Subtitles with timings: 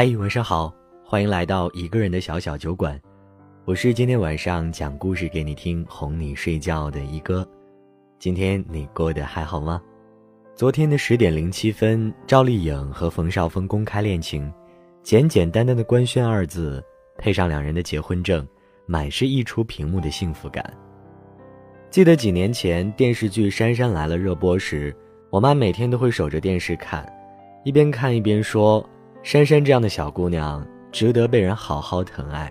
[0.00, 0.72] 嗨，晚上好，
[1.04, 2.96] 欢迎来到一个人的小小酒馆，
[3.64, 7.44] 我是今天晚上讲故事给你听、哄你睡觉的一哥。
[8.16, 9.82] 今天你过得还好吗？
[10.54, 14.48] 昨天的十点零七分，赵丽颖和冯绍峰公开恋情，
[15.02, 16.80] 简简单单的官宣二字，
[17.16, 18.46] 配上两人的结婚证，
[18.86, 20.64] 满是溢出屏幕的幸福感。
[21.90, 24.94] 记得几年前电视剧《杉杉来了》热播时，
[25.28, 27.04] 我妈每天都会守着电视看，
[27.64, 28.88] 一边看一边说
[29.22, 32.50] ：“珊珊这样的小姑娘值得被人好好疼爱。”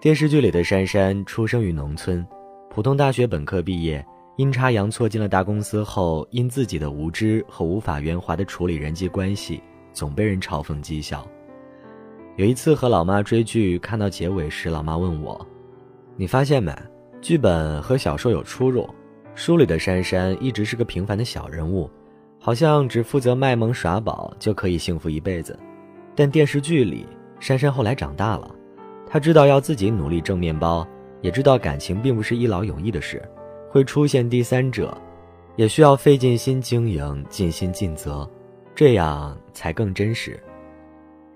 [0.00, 2.24] 电视剧里的珊珊出生于农村，
[2.70, 4.04] 普通大学本科毕业，
[4.36, 9.60] 阴差阳错进了大公司后，因自己的无知和无法圆滑的处理人际关系，
[9.92, 11.26] 总被人嘲讽讥笑。
[12.36, 15.44] 有一次和老妈追剧，看到结尾时，老妈问我
[16.16, 16.72] ：“你发现没？”
[17.20, 18.88] 剧本和小说有出入，
[19.34, 21.90] 书里的珊珊一直是个平凡的小人物，
[22.38, 25.58] 好像只负责卖萌耍宝就可以幸福一辈子。
[26.18, 27.06] 但电视剧里，
[27.38, 28.52] 珊珊后来长大了，
[29.06, 30.84] 她知道要自己努力挣面包，
[31.20, 33.22] 也知道感情并不是一劳永逸的事，
[33.70, 34.92] 会出现第三者，
[35.54, 38.28] 也需要费尽心经营，尽心尽责，
[38.74, 40.42] 这样才更真实。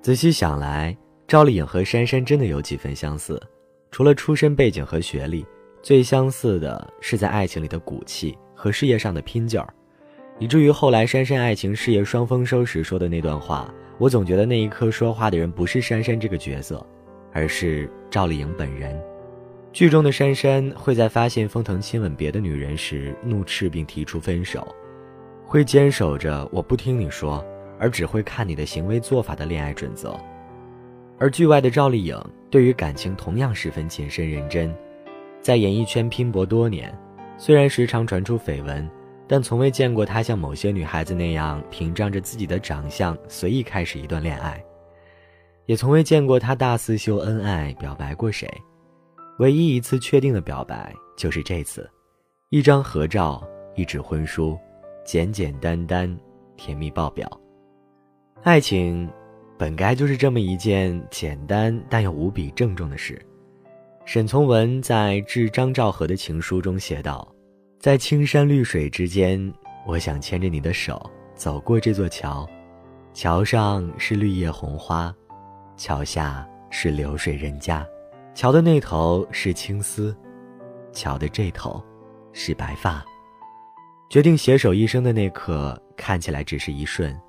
[0.00, 0.96] 仔细想来，
[1.28, 3.40] 赵丽颖和珊珊真的有几分相似，
[3.92, 5.46] 除了出身背景和学历。
[5.80, 9.72] 最相似的是在爱情里的骨气和事业上的拼劲儿，
[10.40, 13.72] 以至于后来珊珊爱情事业双丰收时说的那段话，
[14.02, 16.84] 我总觉得那一刻说话的人不是珊珊这个角色，
[17.32, 19.00] 而是赵丽颖本人。
[19.72, 24.66] 剧中的珊珊会在发现封腾亲吻别的女人时怒斥并提出分手，
[25.46, 27.46] 会坚守着我不听你说，
[27.78, 30.18] 而只会看你的行为做法的恋爱准则。
[31.16, 34.74] 而剧外的赵丽颖对于感情同样十分谨慎认真。
[35.40, 36.92] 在演艺圈拼搏多年，
[37.38, 38.90] 虽然时常传出绯闻，
[39.26, 44.62] 但从未见过她像某些女孩子那样屏障着自己的长相随意开始一段恋爱，
[45.66, 48.48] 也从未见过她大肆秀恩爱表白过谁。
[49.38, 51.90] 唯一一次确定的表白就是这次，
[52.50, 53.42] 一张合照，
[53.74, 54.58] 一纸婚书，
[55.04, 56.14] 简简单单，
[56.56, 57.40] 甜蜜爆表。
[58.42, 59.08] 爱情，
[59.56, 63.20] 本该就是这么一件简单但又无比郑重的事。
[64.04, 67.26] 沈从文在致张兆和的情书中写道
[67.82, 69.52] ：“在青山绿水之间，
[69.84, 72.48] 我想牵着你的手走过这座桥。
[73.12, 75.12] 桥上是绿叶红花，
[75.76, 77.84] 桥下是流水人家。
[78.36, 80.16] 桥的那头是青丝，
[80.92, 81.82] 桥的这头
[82.32, 83.04] 是白发。
[84.08, 87.20] 决定携手一生的那刻，看起来只是一瞬，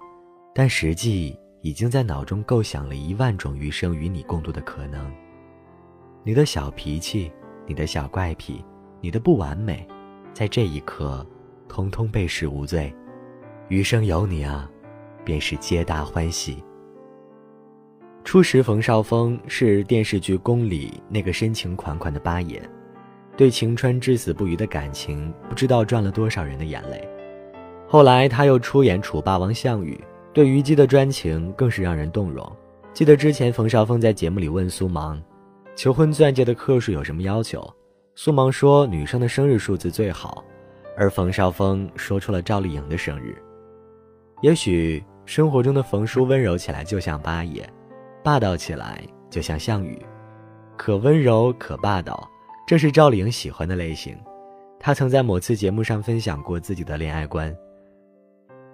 [0.54, 5.12] 但实际已经在脑中构想了一万种余生与你共度的可能。”
[6.24, 7.32] 你的小脾气，
[7.66, 8.64] 你的小怪癖，
[9.02, 9.88] 你的不完美，
[10.34, 11.26] 在这一刻，
[11.70, 12.94] 通通被视无罪。
[13.70, 14.70] 余生有你啊，
[15.24, 16.64] 便是皆大欢喜。
[18.24, 22.62] 初识冯绍峰是电视剧《宫》里那个深情款款的八爷，
[23.38, 27.08] 对晴川至死不渝的感情，不知道赚了多少人的眼泪。
[27.88, 29.94] 后来他又出演《楚霸王项羽》，
[30.34, 32.52] 对虞姬的专情更是让人动容。
[32.92, 35.22] 记得之前冯绍峰在节目里问苏芒。
[35.76, 37.62] 求婚钻戒的克数有什么要求？
[38.16, 40.44] 苏芒说女生的生日数字最好，
[40.96, 43.36] 而冯绍峰说出了赵丽颖的生日。
[44.44, 47.68] 也许生活中的冯叔温柔起来就像八爷，
[48.24, 50.00] 霸道起来就像项羽，
[50.78, 52.30] 可温柔可霸道，
[52.68, 54.16] 这是赵丽颖喜欢的类型。
[54.80, 57.54] 她曾在某次节目上分享过自己的恋爱观。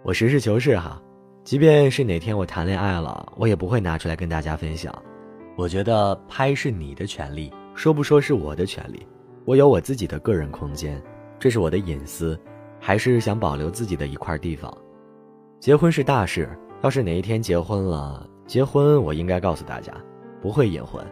[0.03, 1.01] 我实事求是哈，
[1.45, 4.94] 即便是哪天我谈恋爱了，我也不会拿出来跟大家分享。
[5.55, 9.07] 我觉得拍是你的权利，说不说是我的权利。
[9.49, 11.01] 我有我自己的个人空间，
[11.39, 12.39] 这是我的隐私，
[12.79, 14.71] 还是想保留自己的一块地方。
[15.59, 16.47] 结婚是大事，
[16.83, 19.91] 要是哪一天结婚了，结婚我应该告诉大家，
[20.39, 21.03] 不会隐婚。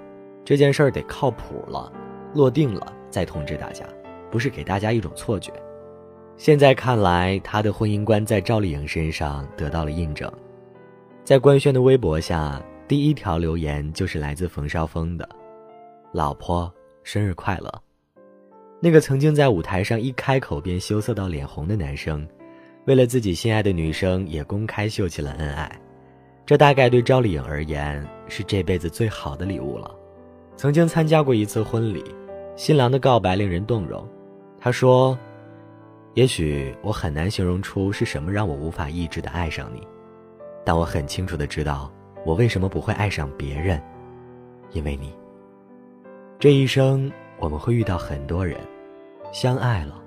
[0.45, 1.91] 这件事儿得靠谱了，
[2.35, 3.83] 落定了再通知大家，
[4.29, 5.51] 不是给大家一种错觉。
[6.35, 10.31] 现在看来，他的婚姻观在赵丽颖身上得到了印证，
[11.23, 12.61] 在官宣的微博下。
[12.87, 15.28] 第一条留言就是来自冯绍峰的
[16.13, 17.67] ：“老婆，生日快乐。”
[18.79, 22.28] 那个曾经在舞台上一开口便羞涩到脸红的男生，
[22.85, 25.72] 为了自己心爱的女生也公开秀起了恩爱。
[26.46, 29.94] 这大概对赵丽颖而言是这辈子最好的礼物了。
[30.56, 32.03] 曾经参加过一次婚礼，
[32.56, 34.08] 新郎的告白令人动容。
[34.59, 35.18] 他说
[36.16, 39.85] ：“也许我很难形容出是什么让我无法抑制的爱上你，
[40.64, 41.91] 但我很清楚的知道。”
[42.26, 43.82] 我为什么不会爱上别人？
[44.72, 45.14] 因为你。
[46.38, 48.59] 这一生我们会遇到很多人，
[49.31, 50.01] 相爱了，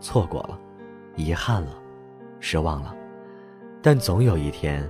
[0.00, 0.58] 错过了，
[1.16, 1.80] 遗憾了，
[2.40, 2.94] 失望了，
[3.80, 4.88] 但总有一天，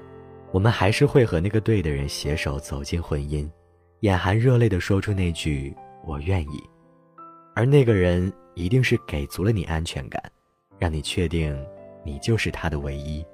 [0.51, 3.49] 我们还是会和那个对的人携手走进婚姻，
[4.01, 5.75] 眼含热泪的说出那句
[6.07, 6.63] “我愿意”，
[7.55, 10.23] 而那个人一定是给足了你安全感，
[10.79, 11.59] 让你确定
[12.05, 13.25] 你就是他的唯一。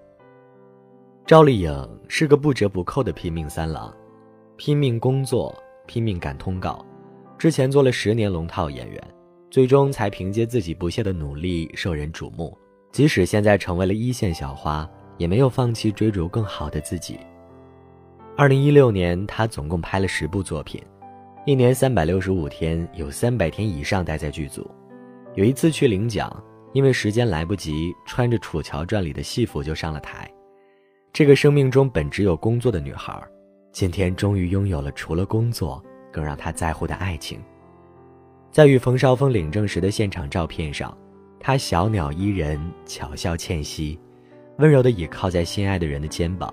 [1.24, 3.94] 赵丽颖是个不折不扣的拼命三郎，
[4.56, 5.54] 拼命工作，
[5.86, 6.84] 拼命赶通告，
[7.38, 9.00] 之前做了十年龙套演员，
[9.48, 12.56] 最终才凭借自己不懈的努力受人瞩目。
[12.90, 14.88] 即使现在成为了一线小花，
[15.18, 17.20] 也没有放弃追逐更好的自己。
[18.36, 20.82] 二零一六年，她总共拍了十部作品，
[21.46, 24.68] 一年三百六十五天，有三百天以上待在剧组。
[25.34, 26.34] 有一次去领奖，
[26.72, 30.28] 因为时间来不及，穿着《楚乔传》里的戏服就上了台。
[31.12, 33.16] 这个生命中本只有工作的女孩，
[33.70, 35.80] 今天终于拥有了除了工作
[36.12, 37.40] 更让她在乎的爱情。
[38.50, 40.96] 在与冯绍峰领证时的现场照片上，
[41.38, 43.98] 她小鸟依人，巧笑倩兮，
[44.58, 46.52] 温柔地倚靠在心爱的人的肩膀。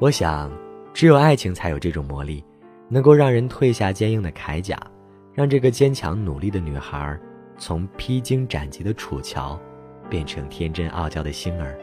[0.00, 0.50] 我想，
[0.92, 2.44] 只有爱情才有这种魔力，
[2.88, 4.78] 能够让人褪下坚硬的铠甲，
[5.32, 7.18] 让这个坚强努力的女孩，
[7.56, 9.58] 从披荆斩棘的楚乔，
[10.10, 11.78] 变成天真傲娇的星儿。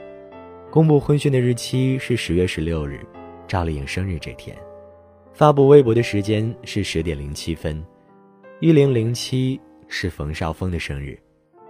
[0.69, 2.99] 公布婚讯的日期是十月十六日，
[3.47, 4.55] 赵丽颖生日这天，
[5.33, 7.83] 发布微博的时间是十点零七分，
[8.59, 11.17] 一零零七是冯绍峰的生日，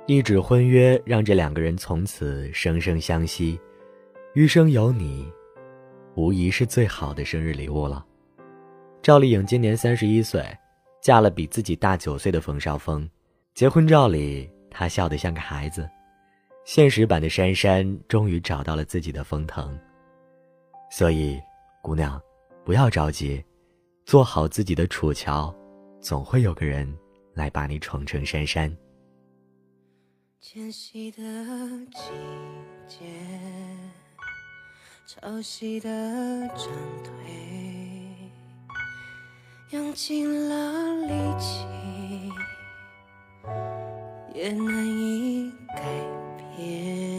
[0.08, 3.60] 一纸婚约让这两个人从此生生相惜，
[4.34, 5.31] 余生有你，
[6.16, 8.06] 无疑是最好的生日礼物了。
[9.02, 10.44] 赵丽颖今年三十一岁，
[11.02, 13.08] 嫁了比自己大九岁的冯绍峰，
[13.54, 15.88] 结婚照里她笑得像个孩子。
[16.66, 19.80] 现实版的珊珊终于找到了自己的封腾。
[20.92, 21.40] 所以，
[21.81, 22.22] 姑娘，
[22.63, 23.44] 不要着急，
[24.12, 25.56] 做好自己的楚乔，
[26.02, 26.86] 总会有个人
[27.34, 28.69] 来把你宠成珊珊。
[30.42, 31.18] 迁徙的
[31.94, 32.10] 季
[32.90, 33.06] 节，
[35.08, 35.90] 潮汐的
[36.50, 36.68] 涨
[37.06, 37.13] 退，
[39.69, 41.66] 用尽了力气，
[44.36, 45.81] 也难以改。
[46.58, 47.11] 变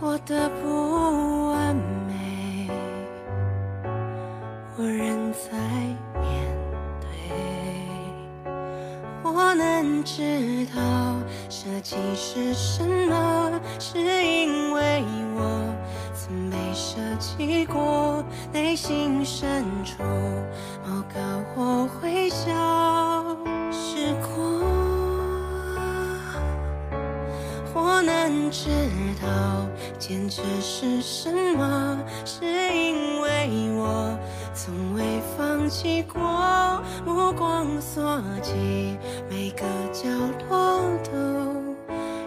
[0.00, 1.74] 活的不完
[2.06, 2.70] 美，
[4.76, 5.48] 我仍在
[6.20, 6.24] 面
[7.00, 7.08] 对。
[9.24, 10.80] 我能知道
[11.48, 13.60] 舍弃是什么。
[13.80, 15.04] 是因为
[15.34, 15.74] 我
[16.14, 18.22] 曾被舍弃过，
[18.52, 20.02] 内心深处
[20.86, 22.46] 某个我会消
[23.72, 24.57] 失过。
[28.50, 28.68] 知
[29.22, 29.66] 道
[29.98, 34.18] 坚持是什么，是因为我
[34.54, 36.18] 从未放弃过。
[37.04, 38.96] 目光所及，
[39.30, 39.62] 每个
[39.92, 40.08] 角
[40.48, 41.12] 落都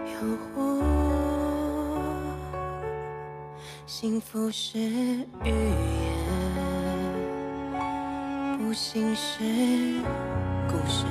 [0.06, 0.14] 有
[0.56, 0.60] 我。
[3.86, 6.20] 幸福是语言，
[8.58, 10.02] 不幸是
[10.68, 11.06] 故事。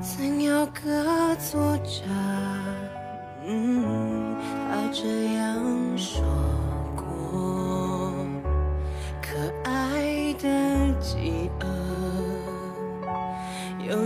[0.00, 2.02] 曾有个作者，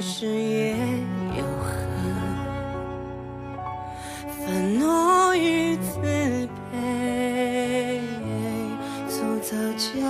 [0.03, 0.77] 是也
[1.39, 1.71] 有恨，
[4.45, 6.03] 愤怒与自。
[9.43, 10.01] 交织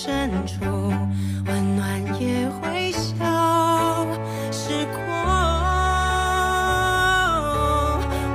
[0.00, 0.54] 深处
[1.46, 4.06] 温暖也会消
[4.52, 5.02] 失过。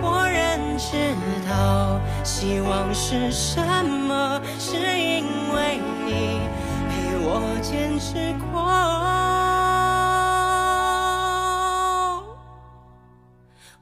[0.01, 1.15] 我仍知
[1.47, 5.23] 道希望是什么，是因
[5.55, 6.41] 为你
[6.89, 8.61] 陪我坚持过。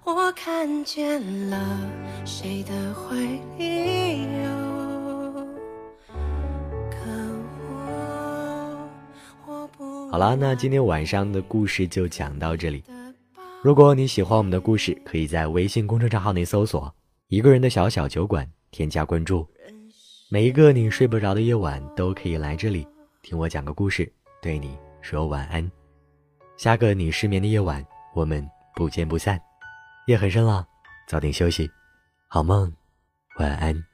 [0.03, 1.57] 我看见了
[2.25, 2.71] 谁的
[3.57, 4.60] 里有
[10.11, 12.83] 好啦，那今天晚上的故事就讲到这里。
[13.63, 16.93] 如果你喜欢我们的故事，可以在微信公众账号内搜索
[17.29, 19.47] “一个人的小小酒馆”，添加关注。
[20.29, 22.85] 每一个你睡不着的夜晚，都可以来这里
[23.21, 25.71] 听我讲个故事，对你说晚安。
[26.57, 27.81] 下个你失眠的夜晚，
[28.13, 29.39] 我们不见不散。
[30.07, 30.67] 夜很深了，
[31.07, 31.71] 早点休息，
[32.27, 32.69] 好梦，
[33.39, 33.90] 晚安。